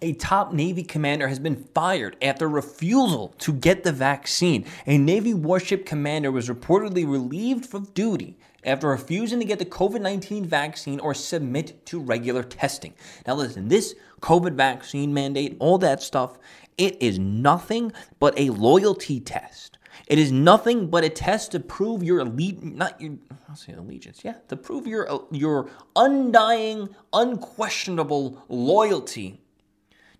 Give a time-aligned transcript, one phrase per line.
[0.00, 4.64] A top Navy commander has been fired after refusal to get the vaccine.
[4.86, 10.00] A Navy warship commander was reportedly relieved from duty after refusing to get the COVID
[10.00, 12.94] 19 vaccine or submit to regular testing.
[13.26, 16.38] Now, listen, this COVID vaccine mandate, all that stuff,
[16.76, 19.78] it is nothing but a loyalty test.
[20.06, 23.16] It is nothing but a test to prove your elite, not your,
[23.48, 29.40] I'll say allegiance, yeah, to prove your your undying, unquestionable loyalty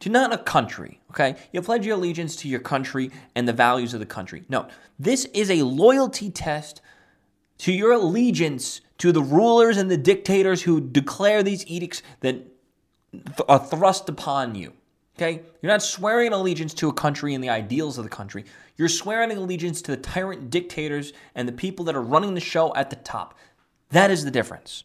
[0.00, 1.00] to not a country.
[1.10, 4.44] Okay, you pledge your allegiance to your country and the values of the country.
[4.48, 6.80] No, this is a loyalty test
[7.58, 12.44] to your allegiance to the rulers and the dictators who declare these edicts that
[13.12, 14.72] th- are thrust upon you.
[15.16, 15.42] Okay?
[15.62, 18.44] You're not swearing allegiance to a country and the ideals of the country.
[18.76, 22.74] You're swearing allegiance to the tyrant dictators and the people that are running the show
[22.74, 23.36] at the top.
[23.90, 24.84] That is the difference.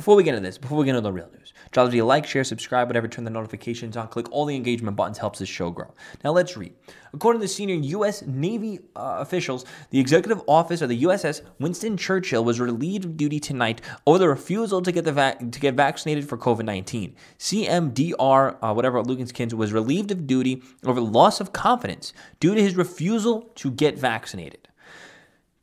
[0.00, 2.26] Before we get into this, before we get into the real news, drop a like,
[2.26, 5.68] share, subscribe, whatever, turn the notifications on, click all the engagement buttons, helps this show
[5.68, 5.92] grow.
[6.24, 6.72] Now let's read.
[7.12, 8.22] According to senior U.S.
[8.22, 13.38] Navy uh, officials, the executive office of the USS Winston Churchill was relieved of duty
[13.38, 17.12] tonight over the refusal to get the to get vaccinated for COVID-19.
[17.38, 22.74] CMDR, uh, whatever Luganskins, was relieved of duty over loss of confidence due to his
[22.74, 24.66] refusal to get vaccinated.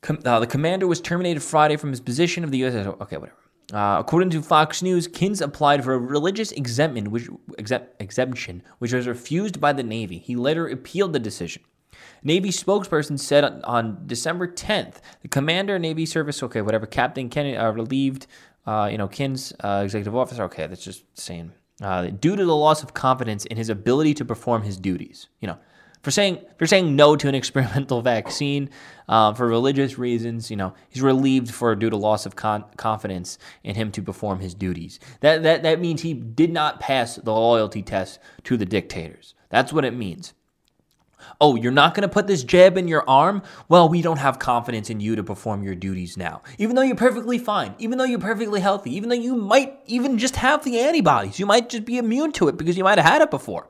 [0.02, 3.02] Com- uh, the commander was terminated Friday from his position of the USS.
[3.02, 3.36] Okay, whatever.
[3.74, 7.28] Uh, according to Fox News, Kins applied for a religious exemption which,
[8.00, 10.20] exemption, which was refused by the Navy.
[10.20, 11.64] He later appealed the decision.
[12.24, 17.58] Navy spokesperson said on, on December 10th, the commander, Navy service, okay, whatever, Captain Kennedy,
[17.58, 18.28] uh, relieved,
[18.66, 21.52] uh, you know, Kins, uh, executive officer, okay, that's just saying,
[21.82, 25.28] uh, due to the loss of confidence in his ability to perform his duties.
[25.42, 25.58] You know,
[26.02, 28.70] for saying for saying no to an experimental vaccine
[29.08, 30.50] uh, for religious reasons.
[30.50, 34.40] You know, he's relieved for due to loss of con- confidence in him to perform
[34.40, 35.00] his duties.
[35.22, 39.34] That that that means he did not pass the loyalty test to the dictators.
[39.50, 40.34] That's what it means.
[41.42, 43.42] Oh, you're not going to put this jab in your arm?
[43.68, 46.42] Well, we don't have confidence in you to perform your duties now.
[46.58, 50.18] Even though you're perfectly fine, even though you're perfectly healthy, even though you might even
[50.18, 53.08] just have the antibodies, you might just be immune to it because you might have
[53.08, 53.68] had it before.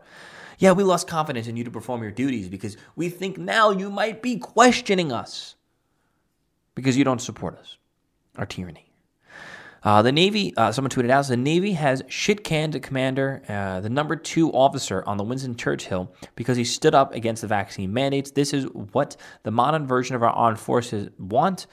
[0.57, 3.89] Yeah, we lost confidence in you to perform your duties because we think now you
[3.89, 5.55] might be questioning us
[6.73, 7.77] because you don't support us,
[8.37, 8.91] our tyranny.
[9.83, 13.89] Uh, the Navy, uh, someone tweeted out, the Navy has shit canned Commander, uh, the
[13.89, 18.31] number two officer on the Winston Churchill, because he stood up against the vaccine mandates.
[18.31, 21.67] This is what the modern version of our armed forces want.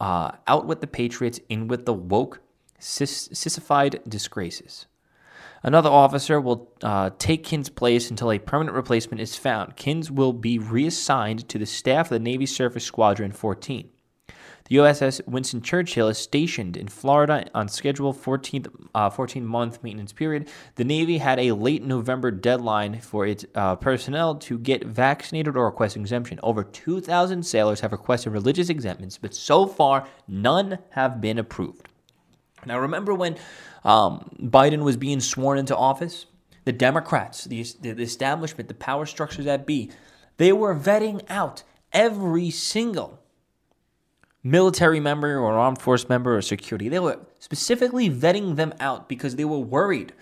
[0.00, 2.40] Uh, out with the patriots, in with the woke,
[2.78, 4.86] sissified disgraces.
[5.62, 9.76] Another officer will uh, take Kins' place until a permanent replacement is found.
[9.76, 13.90] Kins will be reassigned to the staff of the Navy Surface Squadron 14.
[14.68, 20.12] The USS Winston Churchill is stationed in Florida on schedule 14th, uh, 14 month maintenance
[20.12, 20.48] period.
[20.74, 25.64] The Navy had a late November deadline for its uh, personnel to get vaccinated or
[25.64, 26.38] request exemption.
[26.42, 31.88] Over 2,000 sailors have requested religious exemptions, but so far none have been approved.
[32.66, 33.36] Now, remember when
[33.84, 36.26] um, Biden was being sworn into office?
[36.64, 39.90] The Democrats, the, the establishment, the power structures that be,
[40.36, 43.20] they were vetting out every single
[44.42, 46.88] military member or armed force member or security.
[46.88, 50.12] They were specifically vetting them out because they were worried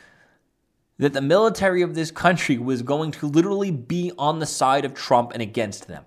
[0.98, 4.94] that the military of this country was going to literally be on the side of
[4.94, 6.04] Trump and against them.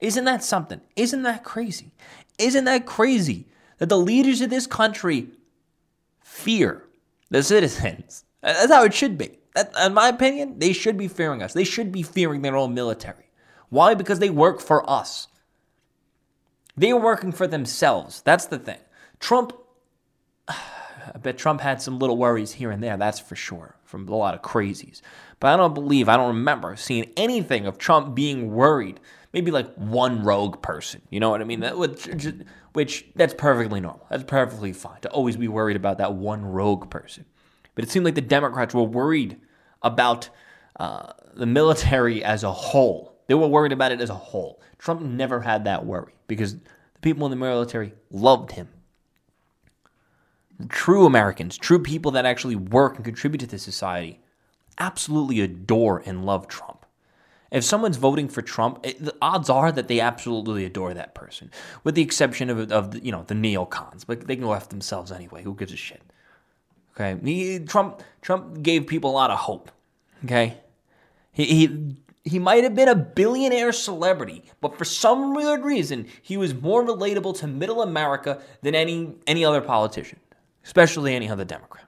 [0.00, 0.80] Isn't that something?
[0.96, 1.92] Isn't that crazy?
[2.38, 3.46] Isn't that crazy
[3.82, 5.26] that the leaders of this country
[6.20, 6.84] fear
[7.30, 8.24] the citizens.
[8.40, 9.40] That's how it should be.
[9.56, 11.52] That, in my opinion, they should be fearing us.
[11.52, 13.28] They should be fearing their own military.
[13.70, 13.94] Why?
[13.94, 15.26] Because they work for us.
[16.76, 18.22] They are working for themselves.
[18.22, 18.78] That's the thing.
[19.18, 19.52] Trump,
[20.46, 24.16] I bet Trump had some little worries here and there, that's for sure, from a
[24.16, 25.02] lot of crazies.
[25.38, 28.98] But I don't believe, I don't remember seeing anything of Trump being worried.
[29.32, 31.60] Maybe like one rogue person, you know what I mean?
[31.60, 34.06] That would which that's perfectly normal.
[34.10, 37.24] That's perfectly fine to always be worried about that one rogue person.
[37.74, 39.40] But it seemed like the Democrats were worried
[39.82, 40.28] about
[40.78, 43.20] uh, the military as a whole.
[43.26, 44.60] They were worried about it as a whole.
[44.78, 48.68] Trump never had that worry because the people in the military loved him.
[50.68, 54.20] True Americans, true people that actually work and contribute to the society,
[54.78, 56.86] absolutely adore and love Trump.
[57.50, 61.50] If someone's voting for Trump, it, the odds are that they absolutely adore that person,
[61.84, 64.06] with the exception of, of the, you know the neocons.
[64.06, 65.42] But they can go after themselves anyway.
[65.42, 66.02] Who gives a shit?
[66.94, 69.70] Okay, he, Trump Trump gave people a lot of hope.
[70.24, 70.58] Okay,
[71.30, 76.36] he he he might have been a billionaire celebrity, but for some weird reason, he
[76.36, 80.20] was more relatable to middle America than any any other politician,
[80.64, 81.86] especially any other Democrat.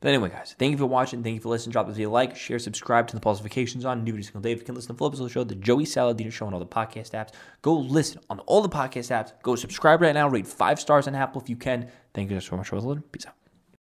[0.00, 1.24] But anyway, guys, thank you for watching.
[1.24, 1.72] Thank you for listening.
[1.72, 4.52] Drop us a like, share, subscribe to the pulse notifications on new every single day.
[4.52, 7.10] If you can listen to the show, the Joey Saladino Show on all the podcast
[7.10, 7.30] apps.
[7.62, 9.32] Go listen on all the podcast apps.
[9.42, 10.28] Go subscribe right now.
[10.28, 11.90] Rate five stars on Apple if you can.
[12.14, 13.02] Thank you guys so much for listening.
[13.10, 13.34] Peace out.